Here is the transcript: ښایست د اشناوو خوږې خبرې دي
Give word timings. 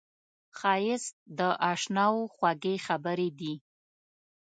ښایست 0.57 1.15
د 1.39 1.39
اشناوو 1.71 2.31
خوږې 2.35 2.75
خبرې 2.85 3.29
دي 3.39 3.53